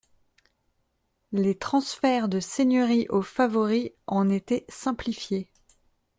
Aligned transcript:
Les 1.31 1.53
transferts 1.55 2.27
de 2.27 2.39
seigneuries 2.39 3.05
aux 3.09 3.21
favoris 3.21 3.91
en 4.07 4.29
étaient 4.29 4.65
simplifiés. 4.67 5.47